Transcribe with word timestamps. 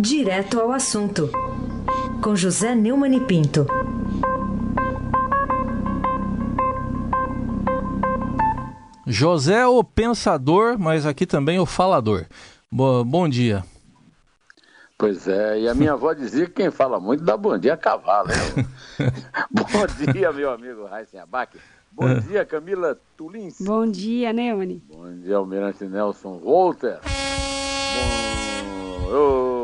Direto 0.00 0.60
ao 0.60 0.70
assunto, 0.70 1.28
com 2.22 2.36
José 2.36 2.72
Neumann 2.72 3.16
e 3.16 3.20
Pinto. 3.20 3.66
José 9.04 9.66
o 9.66 9.82
pensador, 9.82 10.78
mas 10.78 11.04
aqui 11.04 11.26
também 11.26 11.58
o 11.58 11.66
falador. 11.66 12.26
Bo 12.70 13.04
bom 13.04 13.28
dia. 13.28 13.64
Pois 14.96 15.26
é, 15.26 15.62
e 15.62 15.68
a 15.68 15.74
minha 15.74 15.94
avó 15.94 16.12
dizia 16.12 16.46
que 16.46 16.52
quem 16.52 16.70
fala 16.70 17.00
muito 17.00 17.24
dá 17.24 17.36
bom 17.36 17.58
dia 17.58 17.74
a 17.74 17.76
cavalo. 17.76 18.28
Né? 18.28 18.64
bom 19.50 20.12
dia, 20.12 20.32
meu 20.32 20.52
amigo 20.52 20.86
Raíssen 20.86 21.18
Abac. 21.18 21.58
Bom 21.90 22.08
é. 22.08 22.20
dia, 22.20 22.44
Camila 22.44 22.96
Tulins. 23.16 23.56
Bom 23.60 23.84
dia, 23.84 24.32
Neone. 24.32 24.80
Bom 24.88 25.12
dia, 25.16 25.36
Almirante 25.38 25.84
Nelson 25.86 26.38
Walter. 26.38 27.00
Bom... 27.02 28.28
Oh. 29.10 29.57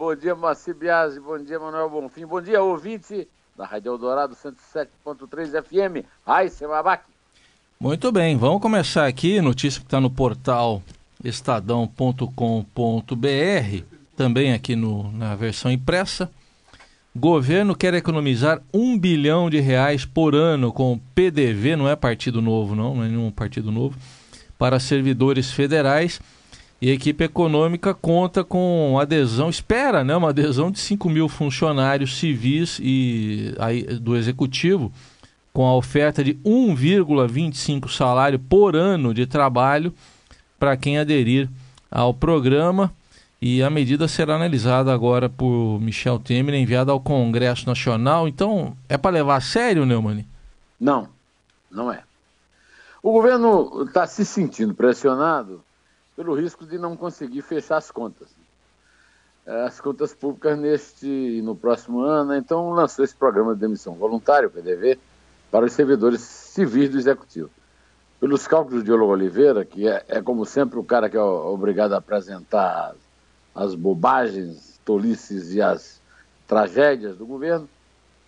Bom 0.00 0.14
dia, 0.14 0.34
Maci 0.34 0.72
Biasi. 0.72 1.20
Bom 1.20 1.36
dia, 1.36 1.58
Manuel 1.58 1.90
Bonfim. 1.90 2.24
Bom 2.24 2.40
dia, 2.40 2.62
ouvinte 2.62 3.28
da 3.54 3.66
Rádio 3.66 3.92
Eldorado 3.92 4.34
107.3 4.34 5.62
FM. 5.62 6.06
Raíssen 6.26 6.72
Abac. 6.72 7.04
Muito 7.78 8.10
bem, 8.10 8.34
vamos 8.34 8.62
começar 8.62 9.06
aqui. 9.06 9.42
Notícia 9.42 9.78
que 9.78 9.86
está 9.86 10.00
no 10.00 10.08
portal 10.08 10.82
estadão.com.br, 11.22 12.24
também 14.16 14.54
aqui 14.54 14.74
no, 14.74 15.12
na 15.12 15.34
versão 15.34 15.70
impressa. 15.70 16.30
Governo 17.14 17.76
quer 17.76 17.92
economizar 17.92 18.62
um 18.72 18.98
bilhão 18.98 19.50
de 19.50 19.60
reais 19.60 20.06
por 20.06 20.34
ano 20.34 20.72
com 20.72 20.98
PDV, 21.14 21.76
não 21.76 21.86
é 21.86 21.94
partido 21.94 22.40
novo, 22.40 22.74
não, 22.74 22.94
não 22.94 23.04
é 23.04 23.08
nenhum 23.08 23.30
partido 23.30 23.70
novo, 23.70 23.98
para 24.58 24.80
servidores 24.80 25.52
federais. 25.52 26.22
E 26.82 26.90
a 26.90 26.94
equipe 26.94 27.24
econômica 27.24 27.92
conta 27.92 28.42
com 28.42 28.98
adesão, 28.98 29.50
espera 29.50 30.02
né, 30.02 30.16
uma 30.16 30.30
adesão 30.30 30.70
de 30.70 30.78
5 30.78 31.10
mil 31.10 31.28
funcionários 31.28 32.18
civis 32.18 32.80
e 32.82 33.54
aí, 33.58 33.82
do 33.82 34.16
executivo 34.16 34.90
com 35.52 35.66
a 35.66 35.74
oferta 35.74 36.22
de 36.22 36.34
1,25 36.36 37.90
salário 37.90 38.38
por 38.38 38.76
ano 38.76 39.12
de 39.12 39.26
trabalho 39.26 39.92
para 40.58 40.76
quem 40.76 40.98
aderir 40.98 41.48
ao 41.90 42.14
programa. 42.14 42.92
E 43.42 43.62
a 43.62 43.70
medida 43.70 44.06
será 44.06 44.36
analisada 44.36 44.92
agora 44.92 45.28
por 45.28 45.78
Michel 45.80 46.18
Temer, 46.18 46.54
enviada 46.54 46.92
ao 46.92 47.00
Congresso 47.00 47.66
Nacional. 47.66 48.28
Então, 48.28 48.76
é 48.88 48.98
para 48.98 49.12
levar 49.12 49.36
a 49.36 49.40
sério, 49.40 49.86
Neumann? 49.86 50.26
Não, 50.78 51.08
não 51.70 51.90
é. 51.90 52.02
O 53.02 53.12
governo 53.12 53.84
está 53.86 54.06
se 54.06 54.26
sentindo 54.26 54.74
pressionado 54.74 55.62
pelo 56.20 56.34
risco 56.34 56.66
de 56.66 56.76
não 56.76 56.98
conseguir 56.98 57.40
fechar 57.40 57.78
as 57.78 57.90
contas. 57.90 58.28
As 59.46 59.80
contas 59.80 60.12
públicas 60.12 60.58
neste 60.58 61.06
e 61.06 61.40
no 61.40 61.56
próximo 61.56 62.02
ano, 62.02 62.34
então 62.34 62.68
lançou 62.72 63.02
esse 63.02 63.14
programa 63.14 63.54
de 63.54 63.60
demissão 63.60 63.94
voluntária, 63.94 64.46
o 64.46 64.50
PDV, 64.50 64.98
para 65.50 65.64
os 65.64 65.72
servidores 65.72 66.20
civis 66.20 66.90
do 66.90 66.98
Executivo. 66.98 67.48
Pelos 68.20 68.46
cálculos 68.46 68.80
de 68.80 68.90
Diogo 68.90 69.06
Oliveira, 69.06 69.64
que 69.64 69.88
é, 69.88 70.04
é, 70.08 70.20
como 70.20 70.44
sempre 70.44 70.78
o 70.78 70.84
cara 70.84 71.08
que 71.08 71.16
é 71.16 71.22
obrigado 71.22 71.94
a 71.94 71.96
apresentar 71.96 72.94
as 73.54 73.74
bobagens, 73.74 74.78
tolices 74.84 75.54
e 75.54 75.62
as 75.62 76.02
tragédias 76.46 77.16
do 77.16 77.24
governo, 77.24 77.66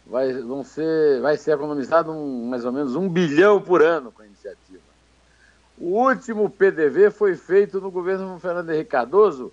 vai, 0.06 0.32
vão 0.32 0.64
ser, 0.64 1.20
vai 1.20 1.36
ser 1.36 1.52
economizado 1.52 2.10
um, 2.10 2.48
mais 2.48 2.64
ou 2.64 2.72
menos 2.72 2.96
um 2.96 3.06
bilhão 3.06 3.60
por 3.60 3.82
ano 3.82 4.10
com 4.10 4.22
a 4.22 4.26
iniciativa. 4.26 4.71
O 5.78 5.98
último 6.00 6.48
PDV 6.50 7.10
foi 7.10 7.34
feito 7.34 7.80
no 7.80 7.90
governo 7.90 8.38
Fernando 8.38 8.70
Henrique 8.70 8.90
Cardoso, 8.90 9.52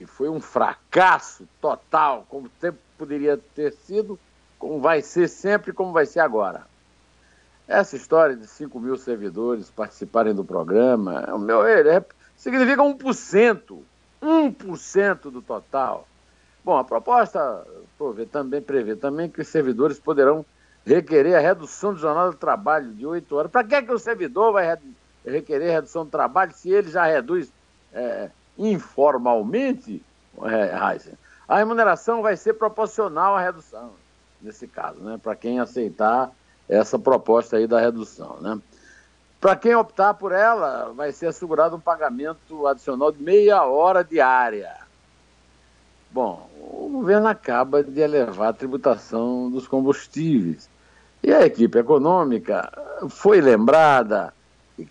e 0.00 0.06
foi 0.06 0.28
um 0.28 0.40
fracasso 0.40 1.46
total, 1.60 2.24
como 2.28 2.50
sempre 2.60 2.80
poderia 2.96 3.36
ter 3.54 3.72
sido, 3.72 4.18
como 4.58 4.80
vai 4.80 5.02
ser 5.02 5.28
sempre, 5.28 5.72
como 5.72 5.92
vai 5.92 6.06
ser 6.06 6.20
agora. 6.20 6.66
Essa 7.68 7.96
história 7.96 8.34
de 8.34 8.46
5 8.46 8.80
mil 8.80 8.96
servidores 8.96 9.70
participarem 9.70 10.34
do 10.34 10.44
programa, 10.44 11.24
o 11.34 11.38
meu, 11.38 11.64
é, 11.64 12.04
significa 12.36 12.82
1%. 12.82 13.78
1% 14.22 15.30
do 15.30 15.40
total. 15.40 16.06
Bom, 16.64 16.76
a 16.76 16.84
proposta 16.84 17.66
prevê 17.96 18.26
também, 18.26 18.60
prevê 18.60 18.96
também 18.96 19.30
que 19.30 19.40
os 19.40 19.48
servidores 19.48 19.98
poderão 19.98 20.44
requerer 20.84 21.36
a 21.36 21.40
redução 21.40 21.92
do 21.94 22.00
jornal 22.00 22.30
do 22.30 22.36
trabalho 22.36 22.92
de 22.92 23.06
8 23.06 23.36
horas. 23.36 23.50
Para 23.50 23.64
que, 23.64 23.82
que 23.82 23.92
o 23.92 23.98
servidor 23.98 24.52
vai 24.52 24.66
requerer 25.24 25.72
redução 25.72 26.04
do 26.04 26.10
trabalho 26.10 26.52
se 26.54 26.70
ele 26.70 26.90
já 26.90 27.04
reduz 27.04 27.52
é, 27.92 28.30
informalmente, 28.58 30.02
é, 30.44 30.72
A 31.48 31.56
remuneração 31.56 32.22
vai 32.22 32.36
ser 32.36 32.54
proporcional 32.54 33.36
à 33.36 33.40
redução, 33.40 33.92
nesse 34.40 34.66
caso, 34.66 35.00
né? 35.00 35.18
para 35.22 35.34
quem 35.34 35.58
aceitar 35.58 36.30
essa 36.68 36.98
proposta 36.98 37.56
aí 37.56 37.66
da 37.66 37.80
redução. 37.80 38.38
Né? 38.40 38.58
Para 39.40 39.56
quem 39.56 39.74
optar 39.74 40.14
por 40.14 40.32
ela, 40.32 40.92
vai 40.94 41.12
ser 41.12 41.26
assegurado 41.26 41.74
um 41.74 41.80
pagamento 41.80 42.66
adicional 42.66 43.10
de 43.10 43.22
meia 43.22 43.64
hora 43.64 44.04
diária. 44.04 44.76
Bom, 46.12 46.50
o 46.60 46.88
governo 46.92 47.28
acaba 47.28 47.82
de 47.82 48.00
elevar 48.00 48.48
a 48.48 48.52
tributação 48.52 49.50
dos 49.50 49.66
combustíveis. 49.66 50.68
E 51.22 51.32
a 51.32 51.44
equipe 51.44 51.78
econômica 51.78 52.70
foi 53.08 53.40
lembrada 53.40 54.32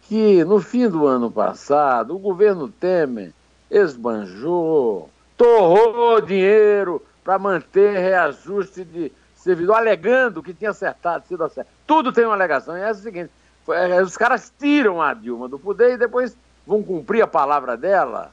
que 0.02 0.44
no 0.44 0.60
fim 0.60 0.88
do 0.88 1.08
ano 1.08 1.32
passado 1.32 2.16
o 2.16 2.20
governo 2.20 2.70
Temer 2.70 3.34
esbanjou, 3.70 5.10
torrou 5.38 6.22
dinheiro 6.22 7.04
para 7.24 7.40
manter 7.40 7.98
reajuste 7.98 8.84
de 8.84 9.12
servidor 9.36 9.78
alegando 9.78 10.44
que 10.44 10.54
tinha 10.54 10.72
acertado, 10.72 11.28
sido 11.28 11.44
acertado. 11.44 11.76
Tudo 11.88 12.12
tem 12.12 12.26
uma 12.26 12.34
alegação. 12.34 12.78
E 12.78 12.82
é 12.82 12.92
o 12.92 12.96
seguinte: 12.96 13.32
é, 13.70 14.02
os 14.02 14.18
caras 14.18 14.52
tiram 14.58 15.02
a 15.02 15.14
Dilma 15.14 15.48
do 15.48 15.60
poder 15.60 15.94
e 15.94 15.98
depois 15.98 16.36
vão 16.66 16.84
cumprir 16.84 17.22
a 17.22 17.28
palavra 17.28 17.76
dela. 17.78 18.32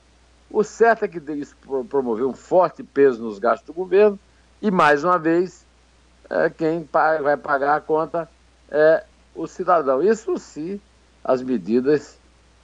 O 0.50 0.62
certo 0.62 1.04
é 1.04 1.08
que 1.08 1.18
isso 1.32 1.56
promoveu 1.88 2.28
um 2.28 2.34
forte 2.34 2.82
peso 2.82 3.22
nos 3.22 3.38
gastos 3.38 3.66
do 3.66 3.72
governo 3.72 4.18
e, 4.62 4.70
mais 4.70 5.02
uma 5.04 5.18
vez, 5.18 5.66
é, 6.30 6.48
quem 6.50 6.88
vai 6.92 7.36
pagar 7.36 7.76
a 7.76 7.80
conta 7.80 8.28
é 8.70 9.04
o 9.34 9.46
cidadão. 9.46 10.02
Isso 10.02 10.38
se 10.38 10.80
as 11.26 11.42
medidas 11.42 12.16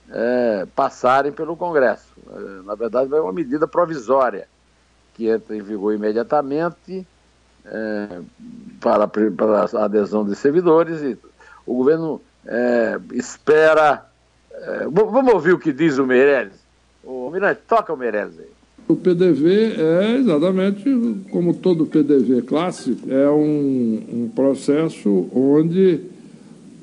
é, 0.09 0.67
passarem 0.77 1.33
pelo 1.33 1.57
Congresso. 1.57 2.13
É, 2.31 2.63
na 2.63 2.77
verdade, 2.77 3.13
é 3.13 3.21
uma 3.21 3.33
medida 3.33 3.67
provisória 3.67 4.47
que 5.15 5.29
entra 5.29 5.57
em 5.57 5.61
vigor 5.61 5.93
imediatamente 5.93 7.05
é, 7.67 8.21
para, 8.81 9.09
para 9.09 9.65
a 9.65 9.85
adesão 9.85 10.25
dos 10.25 10.39
servidores 10.39 11.03
e 11.03 11.19
o 11.67 11.75
governo 11.75 12.21
é, 12.47 12.99
espera. 13.15 14.07
É, 14.53 14.87
vamos 14.89 15.35
ouvir 15.35 15.53
o 15.53 15.59
que 15.59 15.73
diz 15.73 15.99
o 15.99 16.07
Meirelles? 16.07 16.63
O 17.03 17.31
Mirante, 17.31 17.63
toca 17.67 17.93
o 17.93 17.97
Meirelles 17.97 18.39
aí. 18.39 18.51
O 18.89 18.97
PDV 18.97 19.75
é 19.81 20.17
exatamente 20.17 20.85
como 21.31 21.55
todo 21.55 21.87
PDV 21.87 22.43
clássico, 22.43 23.11
é 23.11 23.29
um, 23.31 24.05
um 24.13 24.33
processo 24.35 25.29
onde 25.33 26.12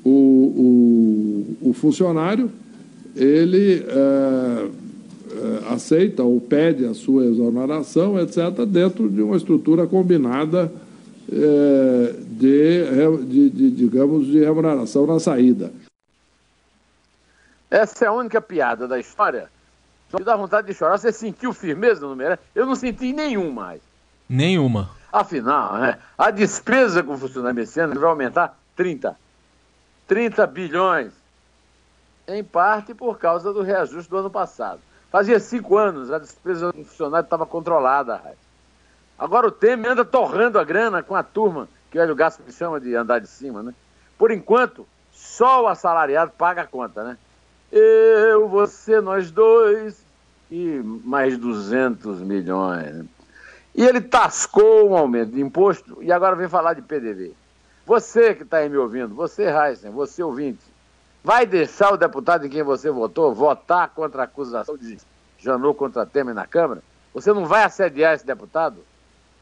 o, 0.04 1.56
o, 1.62 1.70
o 1.70 1.72
funcionário 1.72 2.50
ele 3.14 3.84
é, 3.86 4.68
é, 5.32 5.72
aceita 5.72 6.22
ou 6.22 6.40
pede 6.40 6.86
a 6.86 6.94
sua 6.94 7.24
exoneração, 7.24 8.18
etc., 8.18 8.64
dentro 8.66 9.08
de 9.08 9.20
uma 9.20 9.36
estrutura 9.36 9.86
combinada 9.86 10.72
é, 11.30 12.14
de, 12.30 13.24
de, 13.26 13.50
de, 13.50 13.70
digamos, 13.70 14.26
de 14.26 14.40
remuneração 14.40 15.06
na 15.06 15.18
saída. 15.18 15.72
Essa 17.70 18.04
é 18.04 18.08
a 18.08 18.12
única 18.12 18.40
piada 18.40 18.88
da 18.88 18.98
história. 18.98 19.48
Me 20.12 20.24
dá 20.24 20.34
vontade 20.36 20.66
de 20.66 20.74
chorar. 20.74 20.98
Você 20.98 21.12
sentiu 21.12 21.52
firmeza 21.52 22.04
no 22.04 22.16
Meirelles? 22.16 22.44
Eu 22.52 22.66
não 22.66 22.74
senti 22.74 23.12
nenhum 23.12 23.52
mais. 23.52 23.80
Nenhuma. 24.28 24.90
Afinal, 25.12 25.78
né, 25.78 25.98
a 26.16 26.30
despesa 26.30 27.02
com 27.02 27.14
o 27.14 27.18
funcionamento 27.18 27.68
esse 27.68 27.80
ano 27.80 27.98
vai 27.98 28.10
aumentar 28.10 28.58
30. 28.76 29.16
30 30.10 30.44
bilhões. 30.48 31.12
Em 32.26 32.42
parte 32.42 32.92
por 32.92 33.16
causa 33.16 33.52
do 33.52 33.62
reajuste 33.62 34.10
do 34.10 34.16
ano 34.16 34.28
passado. 34.28 34.80
Fazia 35.08 35.38
cinco 35.38 35.78
anos, 35.78 36.10
a 36.10 36.18
despesa 36.18 36.72
do 36.72 36.84
funcionário 36.84 37.24
estava 37.24 37.46
controlada. 37.46 38.20
Agora 39.16 39.46
o 39.46 39.52
Temer 39.52 39.92
anda 39.92 40.04
torrando 40.04 40.58
a 40.58 40.64
grana 40.64 41.00
com 41.00 41.14
a 41.14 41.22
turma, 41.22 41.68
que 41.92 41.96
o 41.96 42.02
Hélio 42.02 42.16
Gasto 42.16 42.42
me 42.44 42.52
chama 42.52 42.80
de 42.80 42.92
andar 42.96 43.20
de 43.20 43.28
cima, 43.28 43.62
né? 43.62 43.72
Por 44.18 44.32
enquanto, 44.32 44.84
só 45.12 45.62
o 45.62 45.68
assalariado 45.68 46.32
paga 46.36 46.62
a 46.62 46.66
conta, 46.66 47.04
né? 47.04 47.16
Eu, 47.70 48.48
você, 48.48 49.00
nós 49.00 49.30
dois 49.30 50.04
e 50.50 50.82
mais 51.04 51.38
200 51.38 52.20
milhões. 52.20 52.94
Né? 52.96 53.04
E 53.76 53.84
ele 53.84 54.00
tascou 54.00 54.90
um 54.90 54.96
aumento 54.96 55.30
de 55.30 55.40
imposto 55.40 55.98
e 56.02 56.10
agora 56.10 56.34
vem 56.34 56.48
falar 56.48 56.74
de 56.74 56.82
PDV. 56.82 57.32
Você 57.90 58.36
que 58.36 58.44
está 58.44 58.58
aí 58.58 58.68
me 58.68 58.76
ouvindo, 58.76 59.16
você, 59.16 59.50
Heisen, 59.50 59.90
você 59.90 60.22
ouvinte, 60.22 60.62
vai 61.24 61.44
deixar 61.44 61.92
o 61.92 61.96
deputado 61.96 62.46
em 62.46 62.48
quem 62.48 62.62
você 62.62 62.88
votou 62.88 63.34
votar 63.34 63.88
contra 63.88 64.22
a 64.22 64.24
acusação 64.26 64.78
de 64.78 64.96
Janot 65.40 65.76
contra 65.76 66.06
Temer 66.06 66.32
na 66.32 66.46
Câmara? 66.46 66.84
Você 67.12 67.32
não 67.32 67.46
vai 67.46 67.64
assediar 67.64 68.14
esse 68.14 68.24
deputado? 68.24 68.76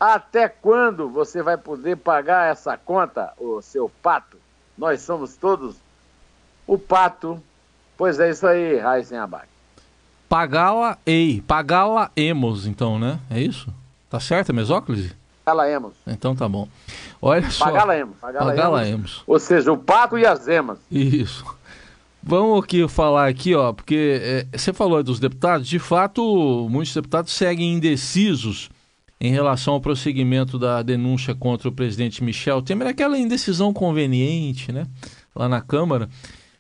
Até 0.01 0.49
quando 0.49 1.11
você 1.11 1.43
vai 1.43 1.59
poder 1.59 1.99
pagar 1.99 2.51
essa 2.51 2.75
conta, 2.79 3.35
o 3.37 3.61
seu 3.61 3.93
pato? 4.03 4.39
Nós 4.79 5.03
somos 5.03 5.37
todos 5.37 5.77
o 6.67 6.79
pato. 6.79 7.39
Pois 7.99 8.19
é 8.19 8.31
isso 8.31 8.47
aí, 8.47 8.79
Raíssen 8.79 9.19
Abac. 9.19 9.47
Pagá-la 10.27 10.97
ei, 11.05 11.43
pagá-la 11.47 12.11
emos, 12.17 12.67
então, 12.67 12.99
né? 12.99 13.21
É 13.29 13.39
isso? 13.39 13.71
Tá 14.09 14.19
certo, 14.19 14.55
Mesóclise? 14.55 15.18
Pagá-la 15.49 15.71
emos. 15.71 15.93
Então 16.07 16.37
tá 16.37 16.49
bom. 16.49 16.69
Olha 17.23 17.51
só. 17.51 17.65
Pagá-la 17.65 17.97
emos. 17.97 18.17
Pagá-la 18.21 18.47
Pagá 18.47 18.65
emos. 18.65 18.89
emos. 18.89 19.23
Ou 19.27 19.39
seja, 19.39 19.73
o 19.73 19.79
pato 19.79 20.19
e 20.19 20.27
as 20.27 20.47
emas. 20.47 20.79
Isso. 20.91 21.45
Vamos 22.23 22.63
aqui 22.63 22.87
falar 22.89 23.29
aqui, 23.29 23.55
ó, 23.55 23.73
porque 23.73 24.21
é, 24.23 24.59
você 24.59 24.73
falou 24.73 25.03
dos 25.03 25.19
deputados, 25.19 25.67
de 25.67 25.79
fato, 25.79 26.69
muitos 26.69 26.93
deputados 26.93 27.33
seguem 27.33 27.73
indecisos 27.73 28.69
em 29.21 29.33
relação 29.33 29.75
ao 29.75 29.81
prosseguimento 29.81 30.59
da 30.59 30.83
denúncia 30.83 31.35
contra 31.35 31.69
o 31.69 31.73
presidente 31.73 32.23
Michel 32.23 32.61
Temer, 32.61 32.89
aquela 32.89 33.17
indecisão 33.19 33.73
conveniente, 33.73 34.71
né, 34.71 34.87
lá 35.35 35.49
na 35.49 35.61
Câmara, 35.61 36.09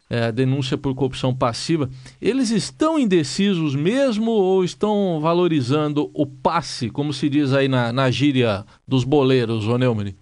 é, 0.08 0.32
denúncia 0.32 0.78
por 0.78 0.94
corrupção 0.94 1.34
passiva. 1.34 1.88
Eles 2.20 2.50
estão 2.50 2.98
indecisos 2.98 3.74
mesmo 3.74 4.30
ou 4.30 4.64
estão 4.64 5.20
valorizando 5.20 6.10
o 6.14 6.26
passe, 6.26 6.90
como 6.90 7.12
se 7.12 7.28
diz 7.28 7.52
aí 7.52 7.68
na, 7.68 7.92
na 7.92 8.10
gíria 8.10 8.64
dos 8.86 9.04
boleiros, 9.04 9.66
ô 9.66 9.76
Neumann? 9.76 10.14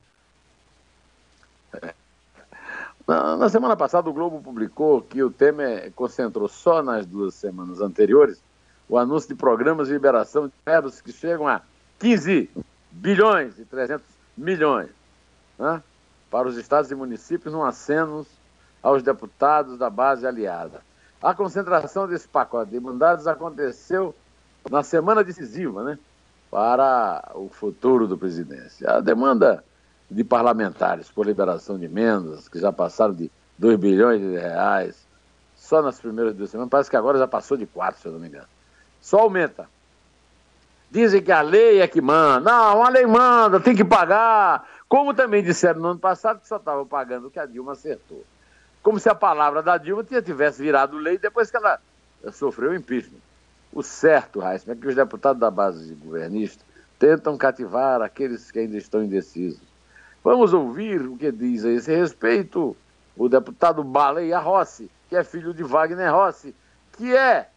Na, 3.07 3.37
na, 3.37 3.49
semana 3.49 3.77
passada, 3.77 4.11
o 4.11 4.13
Globo 4.13 4.41
publicou 4.43 5.01
que 5.01 5.23
o 5.23 5.31
Temer 5.31 5.93
concentrou 5.95 6.49
só 6.49 6.83
nas 6.83 7.07
duas 7.07 7.35
semanas 7.35 7.81
anteriores 7.81 8.43
o 8.89 8.99
anúncio 8.99 9.29
de 9.29 9.37
programas 9.37 9.87
de 9.87 9.95
liberação 9.95 10.49
de 10.49 10.53
verbos 10.65 11.01
que 11.01 11.13
chegam 11.13 11.47
a 11.47 11.63
15 12.01 12.51
bilhões 12.91 13.59
e 13.59 13.65
300 13.65 14.05
milhões 14.37 14.91
né, 15.59 15.83
para 16.31 16.49
os 16.49 16.57
estados 16.57 16.91
e 16.91 16.95
municípios, 16.95 17.55
no 17.55 17.65
acenos 17.65 18.27
aos 18.83 19.03
deputados 19.03 19.79
da 19.79 19.91
base 19.91 20.27
aliada. 20.27 20.81
A 21.23 21.35
concentração 21.35 22.07
desse 22.07 22.29
pacote 22.29 22.71
de 22.71 22.81
mandados 22.81 23.27
aconteceu 23.27 24.15
na 24.71 24.83
semana 24.83 25.25
decisiva 25.25 25.83
né, 25.83 25.99
para 26.51 27.33
o 27.35 27.49
futuro 27.49 28.07
do 28.07 28.17
presidente. 28.17 28.87
A 28.87 29.01
demanda 29.01 29.65
de 30.11 30.23
parlamentares 30.23 31.11
por 31.11 31.27
liberação 31.27 31.79
de 31.79 31.87
emendas, 31.87 32.49
que 32.49 32.59
já 32.59 32.73
passaram 32.73 33.15
de 33.15 33.31
2 33.59 33.79
bilhões 33.79 34.21
de 34.21 34.39
reais, 34.39 35.07
só 35.57 35.83
nas 35.83 35.99
primeiras 35.99 36.35
duas 36.35 36.51
semanas, 36.51 36.71
parece 36.71 36.91
que 36.91 36.97
agora 36.97 37.19
já 37.19 37.27
passou 37.27 37.57
de 37.57 37.67
4, 37.67 38.01
se 38.01 38.07
eu 38.07 38.13
não 38.13 38.21
me 38.21 38.29
engano. 38.29 38.47
Só 39.01 39.21
aumenta. 39.21 39.69
Dizem 40.91 41.23
que 41.23 41.33
a 41.33 41.41
lei 41.41 41.81
é 41.81 41.89
que 41.89 42.01
manda. 42.01 42.51
Não, 42.51 42.85
a 42.85 42.89
lei 42.89 43.07
manda, 43.07 43.59
tem 43.59 43.75
que 43.75 43.85
pagar. 43.85 44.69
Como 44.89 45.13
também 45.13 45.43
disseram 45.43 45.81
no 45.81 45.89
ano 45.89 45.99
passado 45.99 46.41
que 46.41 46.47
só 46.47 46.57
estavam 46.57 46.87
pagando 46.87 47.27
o 47.27 47.31
que 47.31 47.41
a 47.41 47.47
Dilma 47.47 47.73
acertou. 47.73 48.25
Como 48.87 49.01
se 49.01 49.09
a 49.09 49.17
palavra 49.17 49.65
da 49.65 49.77
Dilma 49.79 50.05
tivesse 50.05 50.63
virado 50.63 50.97
lei 50.97 51.19
depois 51.19 51.51
que 51.51 51.57
ela 51.57 51.81
sofreu 52.31 52.71
o 52.71 52.75
impeachment. 52.77 53.19
O 53.73 53.83
certo, 53.83 54.39
Raíssa, 54.39 54.71
é 54.71 54.77
que 54.77 54.87
os 54.87 54.95
deputados 54.95 55.41
da 55.41 55.51
base 55.51 55.93
governista 55.95 56.65
tentam 56.97 57.37
cativar 57.37 58.01
aqueles 58.01 58.49
que 58.53 58.61
ainda 58.61 58.77
estão 58.77 59.03
indecisos 59.03 59.59
Vamos 60.23 60.55
ouvir 60.55 61.03
o 61.03 61.17
que 61.17 61.33
diz 61.33 61.65
a 61.65 61.71
esse 61.71 61.93
respeito 61.93 62.77
o 63.17 63.29
deputado 63.29 63.83
Baleia 63.83 64.39
Rossi, 64.39 64.89
que 65.09 65.17
é 65.17 65.25
filho 65.25 65.53
de 65.53 65.65
Wagner 65.65 66.15
Rossi, 66.15 66.55
que 66.97 67.13
é, 67.13 67.49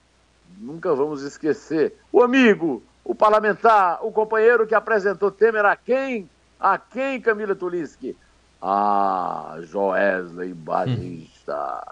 nunca 0.57 0.95
vamos 0.95 1.21
esquecer, 1.21 1.95
o 2.11 2.23
amigo, 2.23 2.81
o 3.03 3.13
parlamentar, 3.13 4.03
o 4.03 4.11
companheiro 4.11 4.65
que 4.65 4.73
apresentou 4.73 5.29
Temer 5.29 5.63
a 5.63 5.75
quem? 5.75 6.27
A 6.59 6.79
quem, 6.79 7.21
Camila 7.21 7.53
Tulinski? 7.53 8.17
A 8.61 9.59
Joesley 9.71 10.53
Batista, 10.53 11.83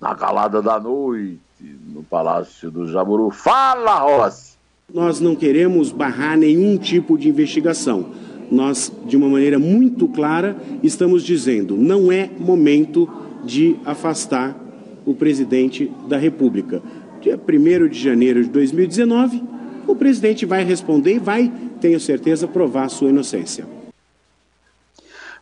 na 0.00 0.14
calada 0.14 0.60
da 0.60 0.78
noite, 0.78 1.40
no 1.60 2.02
Palácio 2.02 2.70
do 2.70 2.86
Jaburu. 2.86 3.30
Fala, 3.30 3.98
Rossi! 4.00 4.54
Nós 4.92 5.18
não 5.18 5.34
queremos 5.34 5.90
barrar 5.90 6.36
nenhum 6.36 6.76
tipo 6.76 7.16
de 7.16 7.28
investigação 7.28 8.12
nós, 8.50 8.92
de 9.06 9.16
uma 9.16 9.28
maneira 9.28 9.58
muito 9.58 10.08
clara, 10.08 10.56
estamos 10.82 11.22
dizendo: 11.22 11.76
não 11.76 12.10
é 12.10 12.30
momento 12.38 13.08
de 13.44 13.76
afastar 13.84 14.56
o 15.04 15.14
presidente 15.14 15.90
da 16.08 16.16
República. 16.16 16.82
Dia 17.20 17.38
1 17.38 17.88
de 17.88 17.98
janeiro 17.98 18.42
de 18.42 18.50
2019, 18.50 19.42
o 19.86 19.96
presidente 19.96 20.44
vai 20.44 20.62
responder 20.62 21.14
e 21.14 21.18
vai, 21.18 21.52
tenho 21.80 21.98
certeza, 21.98 22.46
provar 22.46 22.88
sua 22.88 23.08
inocência. 23.08 23.66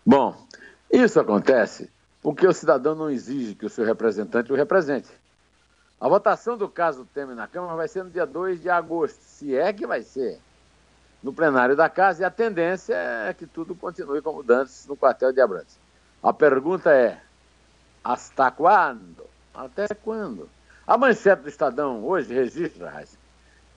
Bom, 0.05 0.35
isso 0.93 1.19
acontece 1.19 1.91
porque 2.23 2.47
o 2.47 2.53
cidadão 2.53 2.95
não 2.95 3.11
exige 3.11 3.55
que 3.55 3.67
o 3.67 3.71
seu 3.71 3.85
representante 3.85 4.53
o 4.53 4.57
represente. 4.57 5.11
A 6.01 6.09
votação 6.09 6.57
do 6.57 6.69
caso 6.69 7.07
Temer 7.13 7.35
na 7.35 7.49
Câmara 7.49 7.75
vai 7.75 7.89
ser 7.89 8.05
no 8.05 8.11
dia 8.11 8.27
2 8.27 8.61
de 8.61 8.71
agosto, 8.71 9.19
se 9.21 9.57
é 9.57 9.73
que 9.73 9.87
vai 9.87 10.03
ser 10.03 10.39
no 11.23 11.33
plenário 11.33 11.77
da 11.77 11.89
casa 11.89 12.23
e 12.23 12.25
a 12.25 12.31
tendência 12.31 12.95
é 12.95 13.33
que 13.33 13.47
tudo 13.47 13.75
continue 13.75 14.21
como 14.21 14.45
antes 14.49 14.87
no 14.87 14.97
quartel 14.97 15.33
de 15.33 15.41
Abrantes. 15.41 15.79
A 16.23 16.33
pergunta 16.33 16.91
é: 16.93 17.21
hasta 18.03 18.51
quando? 18.51 19.25
Até 19.55 19.87
quando? 19.95 20.49
A 20.87 20.97
manchete 20.97 21.43
do 21.43 21.49
Estadão 21.49 22.05
hoje 22.05 22.35
registra 22.35 23.05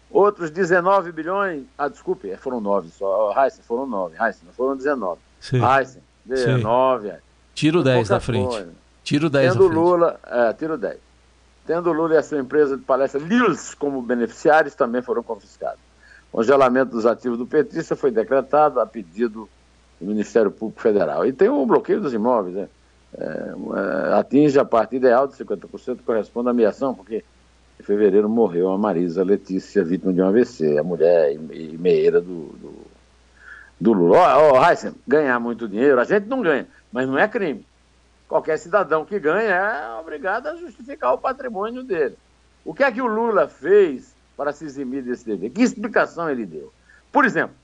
Outros 0.10 0.50
19 0.50 1.12
bilhões, 1.12 1.66
ah, 1.78 1.90
desculpe, 1.90 2.34
foram 2.38 2.62
9 2.62 2.88
só. 2.88 3.34
Heisen, 3.38 3.62
foram 3.68 3.86
9. 3.86 4.16
Heisen, 4.18 4.44
não 4.46 4.54
foram 4.54 4.78
19. 4.78 5.20
Sim. 5.42 5.62
Heisen, 5.62 6.02
19. 6.24 7.10
Sim. 7.10 7.18
Tiro 7.54 7.84
10 7.84 8.08
da 8.08 8.22
frente. 8.22 8.48
Coisa. 8.48 8.72
Tiro 9.04 9.30
10 9.30 9.52
Tendo 9.52 9.62
da 9.62 9.70
frente. 9.70 9.78
Lula, 9.78 10.20
é, 10.26 10.54
tiro 10.54 10.78
10. 10.78 11.05
Tendo 11.66 11.92
Lula 11.92 12.16
e 12.16 12.18
a 12.18 12.24
sua 12.24 12.40
empresa 12.40 12.78
de 12.78 12.84
palestra 12.84 13.20
Lils 13.20 13.74
como 13.74 14.02
beneficiários 14.02 14.76
também 14.76 15.02
foram 15.02 15.24
confiscados. 15.24 15.80
O 16.32 16.38
congelamento 16.38 16.92
dos 16.92 17.06
ativos 17.06 17.38
do 17.38 17.48
petista 17.48 17.96
foi 17.96 18.12
decretado 18.12 18.80
a 18.80 18.86
pedido 18.86 19.50
do 20.00 20.06
Ministério 20.08 20.52
Público 20.52 20.82
Federal. 20.82 21.26
E 21.26 21.34
tem 21.34 21.50
o 21.50 21.66
bloqueio 21.66 22.02
dos 22.02 22.14
imóveis, 22.14 22.56
né? 22.56 22.68
é, 23.18 24.14
atinge 24.14 24.60
a 24.60 24.66
parte 24.66 24.98
ideal 24.98 25.28
de 25.28 25.36
50%, 25.36 26.00
corresponde 26.06 26.50
à 26.50 26.52
ameação, 26.52 26.94
porque 26.94 27.24
em 27.80 27.84
fevereiro 27.84 28.30
morreu 28.30 28.72
a 28.72 28.78
Marisa 28.78 29.24
Letícia, 29.24 29.84
vítima 29.84 30.14
de 30.14 30.22
um 30.22 30.28
AVC, 30.28 30.78
a 30.78 30.84
mulher 30.84 31.34
e 31.34 31.78
meieira 31.78 32.20
do, 32.20 32.48
do, 32.58 32.74
do 33.80 33.94
Lula. 33.94 34.18
Ó, 34.18 34.52
oh, 34.52 34.54
oh, 34.54 34.66
Heisen, 34.66 34.94
ganhar 35.08 35.40
muito 35.40 35.68
dinheiro, 35.68 36.00
a 36.00 36.04
gente 36.04 36.28
não 36.28 36.42
ganha, 36.42 36.68
mas 36.92 37.08
não 37.08 37.18
é 37.18 37.28
crime. 37.28 37.66
Qualquer 38.28 38.58
cidadão 38.58 39.06
que 39.06 39.20
ganha 39.20 39.56
é 39.56 40.00
obrigado 40.00 40.48
a 40.48 40.56
justificar 40.56 41.14
o 41.14 41.18
patrimônio 41.18 41.84
dele. 41.84 42.18
O 42.64 42.74
que 42.74 42.84
é 42.84 42.92
que 42.92 43.02
o 43.02 43.08
Lula 43.08 43.48
fez 43.48 44.16
para 44.36 44.52
se 44.52 44.66
eximir 44.66 45.04
desse 45.04 45.26
dever? 45.26 45.52
Que 45.52 45.62
explicação 45.62 46.30
ele 46.30 46.46
deu? 46.46 46.74
Por 47.12 47.26
exemplo, 47.26 47.56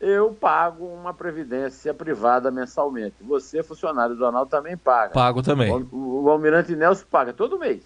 eu 0.00 0.34
pago 0.34 0.84
uma 0.86 1.14
previdência 1.14 1.94
privada 1.94 2.50
mensalmente. 2.50 3.14
Você, 3.20 3.62
funcionário 3.62 4.14
do 4.14 4.18
jornal, 4.18 4.44
também 4.46 4.76
paga. 4.76 5.14
Pago 5.14 5.42
também. 5.42 5.72
O, 5.72 6.24
o 6.24 6.30
Almirante 6.30 6.74
Nelson 6.74 7.04
paga 7.10 7.32
todo 7.32 7.58
mês. 7.58 7.82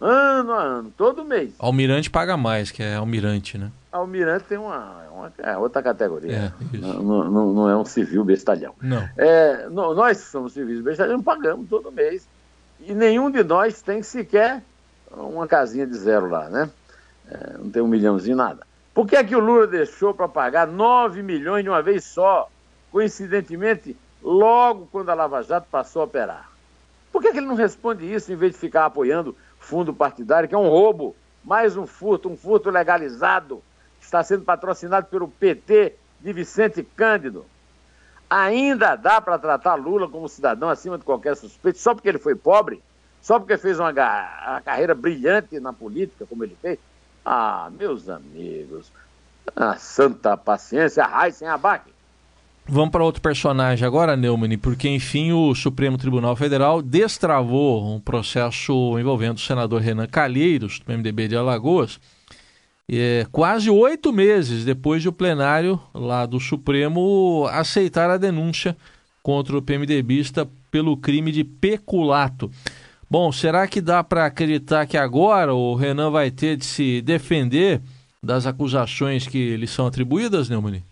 Ano 0.00 0.52
a 0.52 0.62
ano, 0.62 0.92
todo 0.96 1.24
mês. 1.24 1.52
Almirante 1.58 2.08
paga 2.08 2.34
mais, 2.34 2.70
que 2.70 2.82
é 2.82 2.94
almirante, 2.94 3.58
né? 3.58 3.70
Almirante 3.92 4.44
tem 4.44 4.56
uma, 4.56 5.04
uma 5.12 5.32
é 5.38 5.58
outra 5.58 5.82
categoria. 5.82 6.54
É, 6.72 6.76
não, 6.78 7.30
não, 7.30 7.52
não, 7.52 7.68
é 7.68 7.76
um 7.76 7.84
civil 7.84 8.24
bestalhão. 8.24 8.74
Não. 8.80 9.06
É, 9.18 9.68
nós 9.68 10.22
que 10.22 10.30
somos 10.30 10.54
civis 10.54 10.80
bestalhão 10.80 11.22
pagamos 11.22 11.68
todo 11.68 11.92
mês. 11.92 12.26
E 12.80 12.94
nenhum 12.94 13.30
de 13.30 13.44
nós 13.44 13.82
tem 13.82 14.02
sequer 14.02 14.62
uma 15.12 15.46
casinha 15.46 15.86
de 15.86 15.94
zero 15.94 16.30
lá, 16.30 16.48
né? 16.48 16.70
É, 17.30 17.58
não 17.58 17.70
tem 17.70 17.82
um 17.82 17.88
milhãozinho, 17.88 18.36
nada. 18.36 18.66
Por 18.94 19.06
que 19.06 19.16
é 19.16 19.22
que 19.22 19.36
o 19.36 19.40
Lula 19.40 19.66
deixou 19.66 20.14
para 20.14 20.28
pagar 20.28 20.66
9 20.66 21.22
milhões 21.22 21.62
de 21.62 21.68
uma 21.68 21.82
vez 21.82 22.04
só? 22.04 22.50
Coincidentemente, 22.90 23.94
logo 24.22 24.88
quando 24.90 25.10
a 25.10 25.14
Lava 25.14 25.42
Jato 25.42 25.68
passou 25.70 26.02
a 26.02 26.04
operar. 26.06 26.50
Por 27.12 27.20
que, 27.20 27.28
é 27.28 27.32
que 27.32 27.38
ele 27.38 27.46
não 27.46 27.54
responde 27.54 28.10
isso 28.10 28.32
em 28.32 28.36
vez 28.36 28.52
de 28.52 28.58
ficar 28.58 28.86
apoiando 28.86 29.36
fundo 29.60 29.94
partidário, 29.94 30.48
que 30.48 30.54
é 30.54 30.58
um 30.58 30.68
roubo, 30.68 31.14
mais 31.44 31.76
um 31.76 31.86
furto, 31.86 32.28
um 32.28 32.36
furto 32.36 32.70
legalizado, 32.70 33.62
que 34.00 34.04
está 34.06 34.24
sendo 34.24 34.42
patrocinado 34.42 35.06
pelo 35.06 35.28
PT 35.28 35.94
de 36.18 36.32
Vicente 36.32 36.82
Cândido. 36.82 37.44
Ainda 38.28 38.96
dá 38.96 39.20
para 39.20 39.38
tratar 39.38 39.74
Lula 39.74 40.08
como 40.08 40.28
cidadão 40.28 40.68
acima 40.68 40.98
de 40.98 41.04
qualquer 41.04 41.36
suspeito, 41.36 41.78
só 41.78 41.94
porque 41.94 42.08
ele 42.08 42.18
foi 42.18 42.34
pobre? 42.34 42.82
Só 43.20 43.38
porque 43.38 43.58
fez 43.58 43.78
uma, 43.78 43.90
uma 43.90 44.60
carreira 44.64 44.94
brilhante 44.94 45.60
na 45.60 45.72
política, 45.72 46.26
como 46.26 46.42
ele 46.42 46.56
fez? 46.60 46.78
Ah, 47.24 47.70
meus 47.78 48.08
amigos, 48.08 48.90
a 49.54 49.76
santa 49.76 50.36
paciência, 50.36 51.04
a 51.04 51.30
sem 51.30 51.46
abaque. 51.46 51.89
Vamos 52.66 52.90
para 52.90 53.04
outro 53.04 53.20
personagem 53.20 53.84
agora, 53.84 54.16
Neumann, 54.16 54.56
porque 54.56 54.88
enfim 54.88 55.32
o 55.32 55.54
Supremo 55.54 55.98
Tribunal 55.98 56.36
Federal 56.36 56.80
destravou 56.80 57.94
um 57.94 57.98
processo 57.98 58.98
envolvendo 58.98 59.38
o 59.38 59.40
senador 59.40 59.80
Renan 59.80 60.06
Calheiros, 60.06 60.78
do 60.78 60.92
MDB 60.92 61.28
de 61.28 61.36
Alagoas, 61.36 61.98
é, 62.88 63.26
quase 63.30 63.70
oito 63.70 64.12
meses 64.12 64.64
depois 64.64 65.02
de 65.02 65.08
o 65.08 65.12
plenário 65.12 65.80
lá 65.94 66.26
do 66.26 66.40
Supremo 66.40 67.46
aceitar 67.50 68.10
a 68.10 68.16
denúncia 68.16 68.76
contra 69.22 69.56
o 69.56 69.62
PMDBista 69.62 70.48
pelo 70.70 70.96
crime 70.96 71.30
de 71.30 71.44
peculato. 71.44 72.50
Bom, 73.08 73.32
será 73.32 73.66
que 73.66 73.80
dá 73.80 74.04
para 74.04 74.26
acreditar 74.26 74.86
que 74.86 74.96
agora 74.96 75.54
o 75.54 75.74
Renan 75.74 76.10
vai 76.10 76.30
ter 76.30 76.56
de 76.56 76.64
se 76.64 77.00
defender 77.02 77.80
das 78.22 78.46
acusações 78.46 79.26
que 79.26 79.56
lhe 79.56 79.66
são 79.66 79.86
atribuídas, 79.86 80.48
Neumann? 80.48 80.82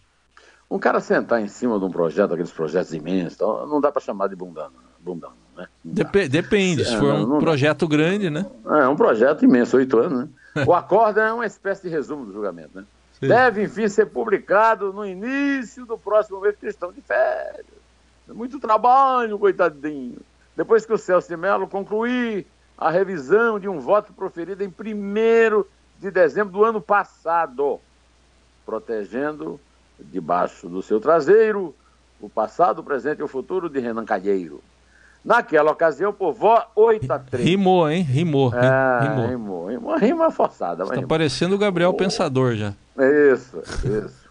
Um 0.70 0.78
cara 0.78 1.00
sentar 1.00 1.40
em 1.40 1.48
cima 1.48 1.78
de 1.78 1.84
um 1.84 1.90
projeto, 1.90 2.32
aqueles 2.32 2.52
projetos 2.52 2.92
imensos, 2.92 3.34
então, 3.34 3.66
não 3.66 3.80
dá 3.80 3.90
para 3.90 4.02
chamar 4.02 4.28
de 4.28 4.37
bundano, 4.37 4.75
bundano 5.00 5.37
né? 5.58 5.66
Dep 5.82 6.28
depende, 6.28 6.84
se 6.84 6.94
é, 6.94 6.98
for 6.98 7.14
um 7.14 7.26
não, 7.26 7.38
projeto 7.38 7.88
grande, 7.88 8.30
né? 8.30 8.46
É, 8.64 8.87
um 8.87 8.94
projeto 8.94 9.44
imenso, 9.44 9.76
oito 9.76 9.98
anos, 9.98 10.20
né? 10.20 10.64
O 10.66 10.72
acordo 10.72 11.20
é 11.20 11.32
uma 11.32 11.44
espécie 11.44 11.82
de 11.82 11.88
resumo 11.88 12.25
do 12.25 12.32
julgamento, 12.32 12.70
né? 12.75 12.84
Sim. 13.18 13.26
Deve, 13.26 13.64
enfim, 13.64 13.88
ser 13.88 14.06
publicado 14.06 14.92
no 14.92 15.04
início 15.04 15.84
do 15.84 15.98
próximo 15.98 16.40
mês, 16.40 16.54
porque 16.54 16.68
estão 16.68 16.92
de 16.92 17.00
férias. 17.00 17.66
Muito 18.28 18.60
trabalho, 18.60 19.38
coitadinho. 19.38 20.18
Depois 20.56 20.87
que 20.87 20.92
o 20.92 20.98
Celso 20.98 21.28
de 21.28 21.37
Mello 21.37 21.66
concluir 21.66 22.46
a 22.76 22.90
revisão 22.90 23.58
de 23.58 23.68
um 23.68 23.80
voto 23.80 24.12
proferido 24.12 24.62
em 24.62 24.68
1 24.68 25.64
de 25.98 26.10
dezembro 26.10 26.52
do 26.52 26.64
ano 26.64 26.80
passado, 26.80 27.80
protegendo 28.64 29.58
debaixo 29.99 30.69
do 30.69 30.83
seu 30.83 31.00
traseiro 31.00 31.75
o 32.21 32.28
passado, 32.28 32.81
o 32.81 32.83
presente 32.83 33.21
e 33.21 33.23
o 33.23 33.28
futuro 33.28 33.69
de 33.69 33.78
Renan 33.78 34.05
Calheiro. 34.05 34.61
Naquela 35.25 35.71
ocasião, 35.71 36.12
por 36.12 36.33
vó 36.33 36.71
8 36.75 37.12
a 37.12 37.19
3. 37.19 37.45
Rimou, 37.45 37.88
hein? 37.88 38.02
Rimou. 38.02 38.52
É, 38.55 39.00
rimou. 39.02 39.26
rimou. 39.28 39.67
rimou. 39.67 39.97
Rima 39.97 40.31
forçada. 40.31 40.85
Está 40.85 41.02
parecendo 41.02 41.55
o 41.55 41.59
Gabriel 41.59 41.90
oh. 41.90 41.95
Pensador 41.95 42.55
já. 42.55 42.75
Isso, 43.33 43.59
isso. 43.85 44.28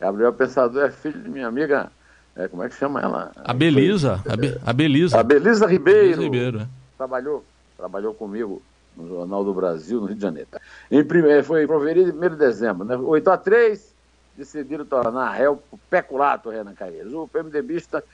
Gabriel 0.00 0.32
Pensador 0.32 0.84
é 0.84 0.90
filho 0.90 1.20
de 1.20 1.28
minha 1.28 1.46
amiga. 1.46 1.90
É, 2.34 2.48
como 2.48 2.62
é 2.62 2.68
que 2.68 2.76
chama 2.76 3.00
ela? 3.00 3.32
A 3.36 3.52
Belisa. 3.52 4.22
A, 4.28 4.36
Be, 4.36 4.58
a 4.64 4.72
Belisa. 4.72 5.18
A 5.18 5.22
Belisa 5.22 5.66
Ribeiro. 5.66 6.00
Belisa 6.00 6.22
Ribeiro 6.22 6.60
é. 6.60 6.66
Trabalhou, 6.96 7.44
trabalhou 7.76 8.14
comigo 8.14 8.62
no 8.96 9.08
Jornal 9.08 9.44
do 9.44 9.54
Brasil, 9.54 10.00
no 10.00 10.06
Rio 10.06 10.16
de 10.16 10.22
Janeiro. 10.22 10.48
Em 10.90 11.04
primeiro, 11.04 11.44
foi 11.44 11.64
em 11.64 11.66
1 11.66 12.28
de 12.30 12.36
dezembro, 12.36 12.84
né? 12.84 12.96
8 12.96 13.30
a 13.30 13.36
3 13.36 13.97
decidiram 14.38 14.84
tornar 14.84 15.30
réu 15.32 15.60
o 15.70 15.76
peculato 15.76 16.48
Renan 16.48 16.72
Calheiros. 16.72 17.12
O 17.12 17.26
PMDBista 17.26 18.04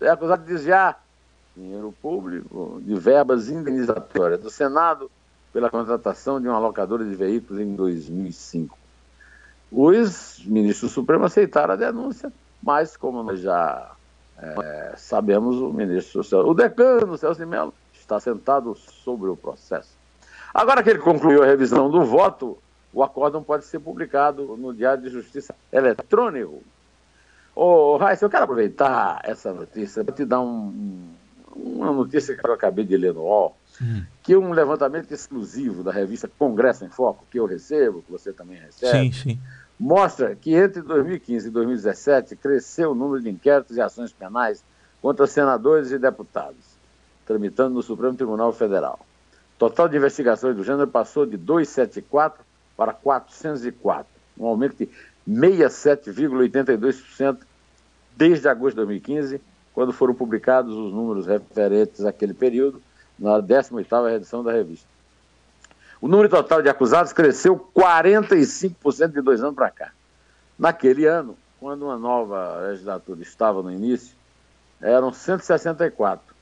é 0.00 0.08
acusado 0.08 0.42
de 0.42 0.52
desviar 0.52 1.04
dinheiro 1.54 1.94
público 2.00 2.80
de 2.82 2.94
verbas 2.94 3.48
indenizatórias 3.48 4.40
do 4.40 4.50
Senado 4.50 5.10
pela 5.52 5.70
contratação 5.70 6.40
de 6.40 6.48
uma 6.48 6.58
locadora 6.58 7.04
de 7.04 7.14
veículos 7.14 7.62
em 7.62 7.76
2005. 7.76 8.76
Os 9.70 10.42
ministros 10.46 10.90
do 10.90 10.94
Supremo 10.94 11.26
aceitaram 11.26 11.74
a 11.74 11.76
denúncia, 11.76 12.32
mas 12.62 12.96
como 12.96 13.22
nós 13.22 13.40
já 13.40 13.92
é, 14.38 14.94
sabemos, 14.96 15.56
o 15.56 15.72
ministro, 15.72 16.22
o 16.44 16.54
decano 16.54 17.16
Celso 17.16 17.38
de 17.38 17.46
Mello, 17.46 17.74
está 17.92 18.18
sentado 18.18 18.74
sobre 18.74 19.28
o 19.28 19.36
processo. 19.36 19.90
Agora 20.52 20.82
que 20.82 20.90
ele 20.90 20.98
concluiu 20.98 21.42
a 21.42 21.46
revisão 21.46 21.90
do 21.90 22.04
voto, 22.04 22.58
o 22.94 23.02
acórdão 23.02 23.42
pode 23.42 23.64
ser 23.64 23.80
publicado 23.80 24.56
no 24.56 24.72
Diário 24.72 25.02
de 25.02 25.10
Justiça 25.10 25.54
Eletrônico. 25.72 26.62
Ô, 27.54 27.96
Raíssa, 27.96 28.24
eu 28.24 28.30
quero 28.30 28.44
aproveitar 28.44 29.20
essa 29.24 29.52
notícia 29.52 30.04
para 30.04 30.14
te 30.14 30.24
dar 30.24 30.40
um, 30.40 31.12
uma 31.54 31.92
notícia 31.92 32.36
que 32.36 32.46
eu 32.46 32.52
acabei 32.52 32.84
de 32.84 32.96
ler 32.96 33.12
no 33.12 33.22
UOL, 33.22 33.56
hum. 33.82 34.02
que 34.22 34.36
um 34.36 34.52
levantamento 34.52 35.12
exclusivo 35.12 35.82
da 35.82 35.92
revista 35.92 36.30
Congresso 36.38 36.84
em 36.84 36.88
Foco, 36.88 37.24
que 37.30 37.38
eu 37.38 37.46
recebo, 37.46 38.02
que 38.02 38.10
você 38.10 38.32
também 38.32 38.58
recebe, 38.58 39.12
sim, 39.12 39.12
sim. 39.12 39.40
mostra 39.78 40.34
que 40.36 40.54
entre 40.54 40.80
2015 40.82 41.48
e 41.48 41.50
2017 41.50 42.36
cresceu 42.36 42.92
o 42.92 42.94
número 42.94 43.22
de 43.22 43.30
inquéritos 43.30 43.76
e 43.76 43.80
ações 43.80 44.12
penais 44.12 44.64
contra 45.02 45.26
senadores 45.26 45.90
e 45.90 45.98
deputados, 45.98 46.76
tramitando 47.26 47.74
no 47.74 47.82
Supremo 47.82 48.16
Tribunal 48.16 48.52
Federal. 48.52 48.98
O 49.56 49.58
total 49.58 49.88
de 49.88 49.96
investigações 49.96 50.56
do 50.56 50.64
gênero 50.64 50.88
passou 50.88 51.24
de 51.24 51.36
274 51.36 52.44
para 52.76 52.92
404, 52.92 54.06
um 54.38 54.46
aumento 54.46 54.76
de 54.76 54.88
67,82% 55.28 57.38
desde 58.16 58.48
agosto 58.48 58.74
de 58.74 58.76
2015, 58.76 59.40
quando 59.72 59.92
foram 59.92 60.14
publicados 60.14 60.72
os 60.74 60.92
números 60.92 61.26
referentes 61.26 62.04
àquele 62.04 62.34
período, 62.34 62.82
na 63.18 63.40
18ª 63.40 64.14
edição 64.14 64.42
da 64.42 64.52
revista. 64.52 64.86
O 66.00 66.08
número 66.08 66.28
total 66.28 66.62
de 66.62 66.68
acusados 66.68 67.12
cresceu 67.12 67.56
45% 67.74 69.12
de 69.12 69.20
dois 69.20 69.42
anos 69.42 69.54
para 69.54 69.70
cá. 69.70 69.92
Naquele 70.58 71.06
ano, 71.06 71.36
quando 71.58 71.86
uma 71.86 71.98
nova 71.98 72.58
legislatura 72.58 73.22
estava 73.22 73.62
no 73.62 73.72
início, 73.72 74.14
eram 74.80 75.12
164 75.12 76.34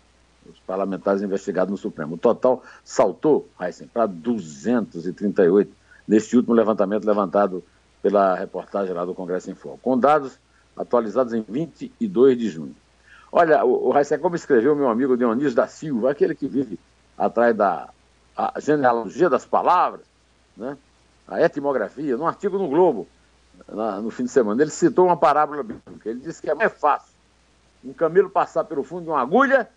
os 0.50 0.58
parlamentares 0.60 1.22
investigados 1.22 1.70
no 1.70 1.76
Supremo. 1.76 2.14
O 2.14 2.18
total 2.18 2.62
saltou, 2.84 3.48
Heisen, 3.60 3.86
para 3.86 4.06
238 4.06 5.72
neste 6.06 6.36
último 6.36 6.54
levantamento 6.54 7.04
levantado 7.04 7.62
pela 8.02 8.34
reportagem 8.34 8.92
lá 8.94 9.04
do 9.04 9.14
Congresso 9.14 9.50
em 9.50 9.54
Foco, 9.54 9.78
com 9.80 9.98
dados 9.98 10.38
atualizados 10.76 11.32
em 11.32 11.42
22 11.42 12.38
de 12.38 12.48
junho. 12.48 12.74
Olha, 13.30 13.64
o, 13.64 13.90
Raíssa, 13.90 14.18
como 14.18 14.36
escreveu 14.36 14.74
meu 14.74 14.88
amigo 14.88 15.16
Dionísio 15.16 15.54
da 15.54 15.66
Silva, 15.66 16.10
aquele 16.10 16.34
que 16.34 16.46
vive 16.46 16.78
atrás 17.16 17.56
da 17.56 17.88
genealogia 18.58 19.30
das 19.30 19.44
palavras, 19.44 20.04
né? 20.56 20.76
a 21.26 21.40
etimografia, 21.40 22.16
num 22.16 22.26
artigo 22.26 22.58
no 22.58 22.68
Globo, 22.68 23.06
na, 23.68 24.00
no 24.00 24.10
fim 24.10 24.24
de 24.24 24.30
semana, 24.30 24.60
ele 24.62 24.70
citou 24.70 25.06
uma 25.06 25.16
parábola 25.16 25.62
bíblica. 25.62 26.10
Ele 26.10 26.20
disse 26.20 26.42
que 26.42 26.50
é 26.50 26.54
mais 26.54 26.72
fácil 26.72 27.12
um 27.84 27.92
camelo 27.92 28.30
passar 28.30 28.64
pelo 28.64 28.84
fundo 28.84 29.04
de 29.04 29.10
uma 29.10 29.20
agulha 29.20 29.68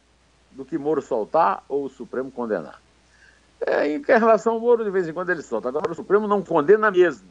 do 0.52 0.66
que 0.66 0.78
Moro 0.78 1.02
soltar 1.02 1.64
ou 1.68 1.86
o 1.86 1.90
Supremo 1.90 2.32
condenar. 2.32 2.82
É, 3.62 3.88
em 3.88 4.02
relação 4.02 4.54
ao 4.54 4.60
Moro, 4.60 4.84
de 4.84 4.92
vez 4.92 5.08
em 5.08 5.14
quando 5.14 5.30
ele 5.30 5.42
solta. 5.42 5.70
Agora 5.70 5.92
o 5.92 5.96
Supremo 5.96 6.28
não 6.28 6.42
condena 6.42 6.92
mesmo. 6.92 7.28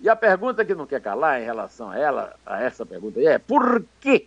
E 0.00 0.08
a 0.08 0.16
pergunta 0.16 0.64
que 0.64 0.74
não 0.74 0.86
quer 0.86 1.00
calar 1.00 1.40
em 1.40 1.44
relação 1.44 1.90
a 1.90 1.98
ela, 1.98 2.36
a 2.44 2.62
essa 2.62 2.84
pergunta 2.84 3.18
aí 3.18 3.26
é 3.26 3.38
por 3.38 3.84
quê? 4.00 4.26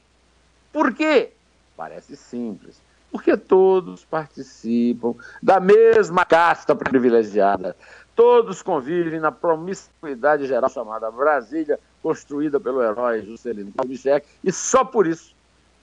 Por 0.74 0.94
quê? 0.94 1.32
Parece 1.78 2.16
simples. 2.16 2.82
Porque 3.12 3.36
todos 3.38 4.04
participam 4.06 5.16
da 5.42 5.60
mesma 5.60 6.26
casta 6.26 6.76
privilegiada. 6.76 7.76
Todos 8.16 8.62
convivem 8.62 9.20
na 9.20 9.32
promiscuidade 9.32 10.46
geral 10.46 10.70
chamada 10.70 11.10
Brasília, 11.10 11.80
construída 12.04 12.60
pelo 12.60 12.84
herói 12.84 13.22
Juscelino 13.22 13.72
Kubitschek, 13.72 14.28
e 14.44 14.52
só 14.52 14.84
por 14.84 15.08
isso 15.08 15.34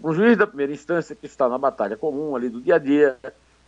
Um 0.02 0.12
juiz 0.12 0.36
da 0.36 0.46
primeira 0.46 0.72
instância 0.72 1.16
que 1.16 1.26
está 1.26 1.48
na 1.48 1.56
batalha 1.56 1.96
comum 1.96 2.36
ali 2.36 2.50
do 2.50 2.60
dia 2.60 2.74
a 2.74 2.78
dia, 2.78 3.16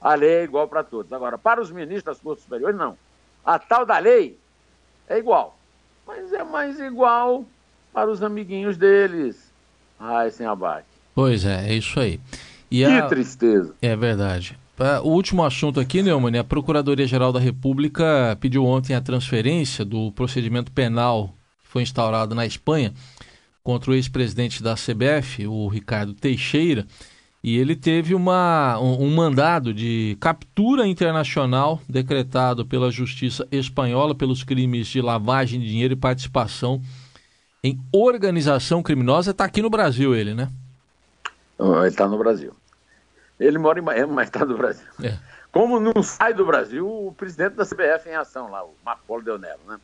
a 0.01 0.15
lei 0.15 0.37
é 0.37 0.45
igual 0.45 0.69
para 0.69 0.83
todos. 0.85 1.13
Agora, 1.13 1.37
para 1.37 1.61
os 1.61 1.71
ministros 1.71 2.05
das 2.05 2.21
Cortes 2.21 2.45
Superiores, 2.45 2.77
não. 2.77 2.97
A 3.45 3.59
tal 3.59 3.85
da 3.85 3.99
lei 3.99 4.39
é 5.09 5.19
igual, 5.19 5.59
mas 6.07 6.33
é 6.33 6.45
mais 6.45 6.79
igual 6.79 7.45
para 7.93 8.11
os 8.11 8.23
amiguinhos 8.23 8.77
deles. 8.77 9.53
Ai, 9.99 10.31
sem 10.31 10.47
abate. 10.47 10.87
Pois 11.15 11.45
é, 11.45 11.71
é 11.71 11.75
isso 11.75 11.99
aí. 11.99 12.21
E 12.71 12.85
que 12.85 12.93
a... 12.93 13.07
tristeza. 13.07 13.75
É 13.81 13.97
verdade. 13.97 14.59
O 15.03 15.09
último 15.09 15.45
assunto 15.45 15.81
aqui, 15.81 16.03
Neumann, 16.03 16.39
a 16.39 16.45
Procuradoria-Geral 16.45 17.33
da 17.33 17.41
República 17.41 18.39
pediu 18.41 18.65
ontem 18.65 18.95
a 18.95 19.01
transferência 19.01 19.85
do 19.85 20.13
procedimento 20.13 20.71
penal 20.71 21.35
que 21.65 21.69
foi 21.69 21.83
instaurado 21.83 22.33
na 22.33 22.47
Espanha 22.47 22.95
contra 23.65 23.91
o 23.91 23.95
ex-presidente 23.95 24.63
da 24.63 24.75
CBF, 24.75 25.49
o 25.49 25.67
Ricardo 25.67 26.15
Teixeira, 26.15 26.87
e 27.43 27.57
ele 27.57 27.77
teve 27.77 28.15
uma, 28.15 28.79
um, 28.81 29.05
um, 29.05 29.15
mandado 29.15 29.73
de 29.73 30.17
captura 30.21 30.87
internacional 30.87 31.81
decretado 31.89 32.67
pela 32.67 32.91
Justiça 32.91 33.47
Espanhola 33.53 34.15
pelos 34.15 34.43
crimes 34.43 34.89
de 34.89 35.01
lavagem 35.01 35.61
de 35.61 35.69
dinheiro 35.69 35.95
e 35.95 35.97
participação 35.97 36.83
em 37.63 37.79
organização 37.93 38.83
criminosa. 38.83 39.31
Está 39.31 39.45
aqui 39.45 39.63
no 39.63 39.71
Brasil 39.71 40.15
ele, 40.15 40.35
né? 40.35 40.51
Ele 41.59 41.87
está 41.87 42.09
no 42.09 42.19
Brasil. 42.19 42.55
Ele 43.39 43.59
mora 43.59 43.79
em 43.79 43.83
Miami, 43.83 44.13
mas 44.13 44.29
está 44.29 44.45
no 44.45 44.57
Brasil. 44.57 44.87
É. 45.03 45.17
Como 45.53 45.79
não 45.79 46.03
sai 46.03 46.35
do 46.35 46.45
Brasil, 46.45 46.87
o 46.87 47.15
presidente 47.17 47.55
da 47.55 47.65
CBF 47.65 48.09
em 48.09 48.17
ação 48.17 48.51
lá, 48.51 48.65
o 48.65 48.75
Marco 48.85 49.03
Polo 49.07 49.23
Deonero, 49.23 49.61
né? 49.67 49.79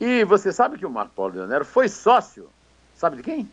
E 0.00 0.24
você 0.24 0.52
sabe 0.52 0.78
que 0.78 0.84
o 0.84 0.90
Marco 0.90 1.14
Polo 1.14 1.32
Deonero 1.32 1.64
foi 1.64 1.88
sócio, 1.88 2.48
sabe 2.94 3.16
de 3.16 3.22
quem? 3.22 3.48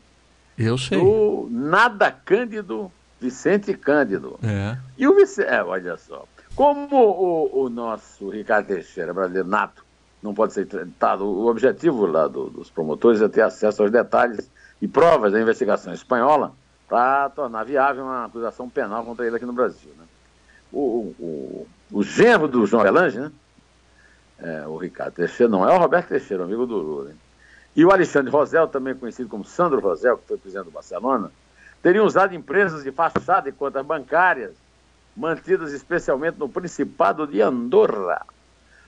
Eu 0.58 0.78
sei. 0.78 1.00
Do 1.00 1.48
Nada 1.50 2.12
Cândido 2.12 2.92
Vicente 3.20 3.74
Cândido. 3.74 4.40
É. 4.44 4.78
E 4.98 5.08
o 5.08 5.16
Vicente, 5.16 5.48
é, 5.48 5.64
olha 5.64 5.98
só, 5.98 6.26
como 6.56 6.96
o, 6.96 7.64
o 7.64 7.70
nosso 7.70 8.30
Ricardo 8.30 8.68
Teixeira, 8.68 9.14
brasileiro 9.14 9.48
nato, 9.48 9.86
não 10.22 10.34
pode 10.34 10.54
ser 10.54 10.66
tratado, 10.66 11.26
o 11.26 11.48
objetivo 11.48 12.06
lá 12.06 12.28
do, 12.28 12.50
dos 12.50 12.70
promotores 12.70 13.22
é 13.22 13.28
ter 13.30 13.42
acesso 13.42 13.82
aos 13.82 13.92
detalhes 13.92 14.50
e 14.82 14.88
provas 14.88 15.32
da 15.32 15.42
investigação 15.42 15.94
espanhola 15.94 16.54
para 16.88 17.30
tornar 17.30 17.64
viável 17.64 18.04
uma 18.04 18.26
acusação 18.26 18.70
penal 18.70 19.06
contra 19.06 19.26
ele 19.26 19.36
aqui 19.36 19.46
no 19.46 19.54
Brasil. 19.54 19.92
Né? 19.98 20.06
O, 20.72 21.14
o, 21.20 21.68
o, 21.92 22.04
genro 22.04 22.48
do 22.48 22.66
João 22.66 22.84
Belange, 22.84 23.20
né? 23.20 23.32
É, 24.40 24.68
o 24.68 24.78
Ricardo 24.78 25.14
Teixeira, 25.16 25.52
não 25.52 25.68
é 25.68 25.74
o 25.74 25.80
Roberto 25.80 26.10
Teixeira, 26.10 26.44
amigo 26.44 26.66
do 26.66 26.78
Lula. 26.78 27.12
E 27.76 27.86
o 27.86 27.92
Alexandre 27.92 28.32
Rosel, 28.32 28.68
também 28.68 28.96
conhecido 28.96 29.30
como 29.30 29.44
Sandro 29.44 29.80
Rosel, 29.80 30.18
que 30.18 30.28
foi 30.28 30.38
presidente 30.38 30.66
do 30.66 30.72
Barcelona, 30.72 31.32
teriam 31.82 32.06
usado 32.06 32.34
empresas 32.34 32.84
de 32.84 32.92
fachada 32.92 33.50
e 33.50 33.52
contas 33.52 33.86
bancárias, 33.86 34.52
mantidas 35.16 35.74
especialmente 35.74 36.38
no 36.38 36.50
Principado 36.50 37.26
de 37.26 37.42
Andorra, 37.42 38.26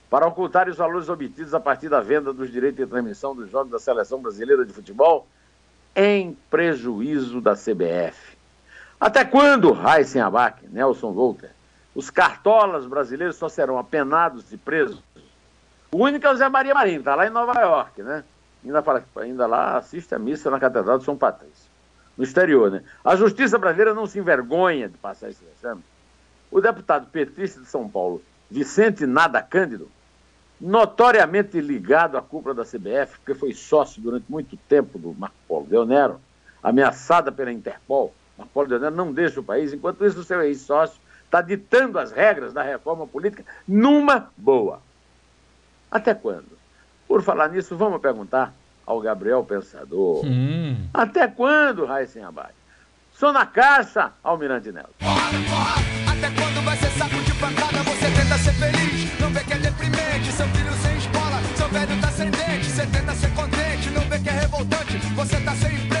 para 0.08 0.26
ocultar 0.26 0.68
os 0.68 0.76
valores 0.76 1.08
obtidos 1.08 1.54
a 1.54 1.60
partir 1.60 1.88
da 1.88 2.00
venda 2.00 2.32
dos 2.32 2.50
direitos 2.50 2.78
de 2.78 2.86
transmissão 2.86 3.34
dos 3.34 3.50
jogos 3.50 3.72
da 3.72 3.78
Seleção 3.78 4.20
Brasileira 4.20 4.64
de 4.64 4.72
Futebol 4.72 5.26
em 5.96 6.36
prejuízo 6.50 7.40
da 7.40 7.54
CBF. 7.54 8.36
Até 9.00 9.24
quando, 9.24 9.72
Raíssen 9.72 10.22
Abac, 10.22 10.66
Nelson 10.68 11.12
Volker, 11.12 11.50
os 11.94 12.08
cartolas 12.08 12.86
brasileiros 12.86 13.36
só 13.36 13.48
serão 13.48 13.78
apenados 13.78 14.52
e 14.52 14.56
presos? 14.56 15.02
O 15.90 15.98
único 15.98 16.26
é 16.26 16.30
o 16.30 16.36
Zé 16.36 16.48
Maria 16.48 16.72
Marinho, 16.72 17.00
está 17.00 17.14
lá 17.14 17.26
em 17.26 17.30
Nova 17.30 17.60
York, 17.60 18.02
né? 18.02 18.24
Ainda, 18.64 19.04
ainda 19.16 19.46
lá 19.46 19.76
assiste 19.76 20.14
a 20.14 20.18
missa 20.18 20.50
na 20.50 20.60
Catedral 20.60 20.98
de 20.98 21.04
São 21.04 21.16
Patrício, 21.16 21.61
no 22.16 22.24
exterior, 22.24 22.70
né? 22.70 22.82
A 23.04 23.16
justiça 23.16 23.58
brasileira 23.58 23.94
não 23.94 24.06
se 24.06 24.18
envergonha 24.18 24.88
de 24.88 24.96
passar 24.98 25.30
esse 25.30 25.44
exame. 25.56 25.82
O 26.50 26.60
deputado 26.60 27.06
petista 27.06 27.60
de 27.60 27.66
São 27.66 27.88
Paulo, 27.88 28.22
Vicente 28.50 29.06
Nada 29.06 29.40
Cândido, 29.40 29.90
notoriamente 30.60 31.60
ligado 31.60 32.16
à 32.16 32.22
cúpula 32.22 32.54
da 32.54 32.64
CBF, 32.64 33.18
porque 33.18 33.34
foi 33.34 33.52
sócio 33.52 34.00
durante 34.00 34.30
muito 34.30 34.56
tempo 34.68 34.98
do 34.98 35.12
Marco 35.14 35.36
Polo 35.48 35.66
Deonero, 35.66 36.20
ameaçada 36.62 37.32
pela 37.32 37.50
Interpol. 37.50 38.14
Marco 38.38 38.52
Polo 38.52 38.68
Deonero 38.68 38.94
não 38.94 39.12
deixa 39.12 39.40
o 39.40 39.44
país, 39.44 39.72
enquanto 39.72 40.04
isso 40.06 40.20
o 40.20 40.24
seu 40.24 40.40
ex-sócio 40.42 41.00
está 41.24 41.40
ditando 41.40 41.98
as 41.98 42.12
regras 42.12 42.52
da 42.52 42.62
reforma 42.62 43.06
política 43.06 43.44
numa 43.66 44.30
boa. 44.36 44.80
Até 45.90 46.14
quando? 46.14 46.58
Por 47.08 47.22
falar 47.22 47.48
nisso, 47.48 47.76
vamos 47.76 48.00
perguntar 48.00 48.54
ao 48.86 49.00
Gabriel 49.00 49.44
Pensador. 49.44 50.24
Hum. 50.24 50.88
Até 50.92 51.28
quando, 51.28 51.84
Raíssen 51.84 52.24
Abad? 52.24 52.52
Sou 53.12 53.32
na 53.32 53.46
caixa, 53.46 54.10
Almirante 54.24 54.72
Nelson. 54.72 54.90
Até 55.00 56.30
quando 56.30 56.64
vai 56.64 56.76
ser 56.76 56.90
saco 56.98 57.16
de 57.22 57.34
pancada? 57.34 57.82
Você 57.84 58.10
tenta 58.10 58.38
ser 58.38 58.52
feliz, 58.54 59.20
não 59.20 59.30
vê 59.30 59.44
que 59.44 59.52
é 59.52 59.58
deprimente. 59.58 60.32
Seu 60.32 60.46
filho 60.48 60.72
sem 60.72 60.96
escola, 60.96 61.40
seu 61.56 61.68
velho 61.68 62.00
tá 62.00 62.08
sem 62.08 62.30
dente. 62.30 62.64
Você 62.64 62.86
tenta 62.86 63.14
ser 63.14 63.32
contente, 63.34 63.90
não 63.90 64.02
vê 64.02 64.18
que 64.18 64.28
é 64.28 64.32
revoltante. 64.32 64.98
Você 65.14 65.40
tá 65.40 65.54
sem 65.54 65.91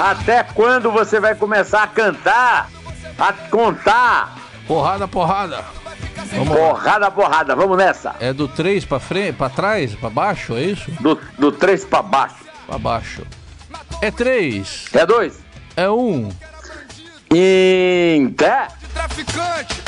Até 0.00 0.42
quando 0.42 0.90
você 0.90 1.20
vai 1.20 1.34
começar 1.34 1.82
a 1.82 1.86
cantar? 1.86 2.70
A 3.18 3.32
contar? 3.34 4.34
Porrada, 4.66 5.06
porrada. 5.06 5.62
Vamos 6.32 6.56
porrada, 6.56 7.04
lá. 7.04 7.10
porrada. 7.10 7.54
Vamos 7.54 7.76
nessa. 7.76 8.14
É 8.18 8.32
do 8.32 8.48
3 8.48 8.86
pra 8.86 8.98
frente, 8.98 9.36
para 9.36 9.50
trás, 9.50 9.94
para 9.94 10.08
baixo, 10.08 10.56
é 10.56 10.62
isso? 10.62 10.90
Do, 11.02 11.20
do 11.38 11.52
3 11.52 11.84
pra 11.84 12.00
baixo. 12.00 12.36
Pra 12.66 12.78
baixo. 12.78 13.26
É 14.00 14.10
3. 14.10 14.86
É 14.94 15.04
2. 15.04 15.38
É 15.76 15.90
1. 15.90 15.92
Um. 15.92 16.28
Inter. 17.30 18.68
Traficante. 18.94 19.82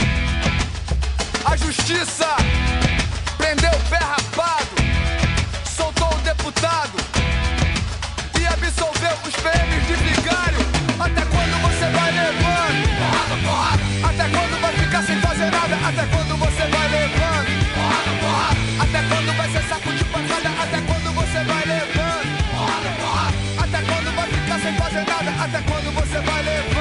A 1.47 1.57
justiça 1.57 2.29
prendeu 3.39 3.71
o 3.71 3.89
pé 3.89 3.97
rapado 3.97 4.83
absolveu 8.67 9.17
os 9.27 9.35
prêmios 9.35 9.87
de 9.87 9.95
vigário. 9.95 10.59
Até 10.99 11.23
quando 11.23 11.55
você 11.63 11.87
vai 11.91 12.11
levando? 12.13 12.79
Porrada, 12.99 13.37
porrada. 13.43 13.83
Até 14.09 14.29
quando 14.29 14.61
vai 14.61 14.73
ficar 14.73 15.03
sem 15.03 15.21
fazer 15.21 15.51
nada? 15.51 15.75
Até 15.89 16.07
quando 16.07 16.37
você 16.39 16.63
vai 16.71 16.89
levando? 16.89 17.51
Porrada, 17.75 18.13
porrada. 18.21 18.61
Até 18.83 19.03
quando 19.09 19.37
vai 19.37 19.49
ser 19.51 19.63
saco 19.69 19.93
de 19.93 20.05
pancada? 20.05 20.49
Até 20.63 20.81
quando 20.81 21.15
você 21.15 21.45
vai 21.45 21.65
levando? 21.67 22.29
Porrada, 22.51 22.91
porrada. 23.01 23.37
Até 23.59 23.83
quando 23.83 24.15
vai 24.15 24.29
ficar 24.29 24.59
sem 24.61 24.75
fazer 24.77 25.05
nada? 25.07 25.45
Até 25.45 25.61
quando 25.63 25.95
você 25.95 26.21
vai 26.21 26.43
levando? 26.43 26.72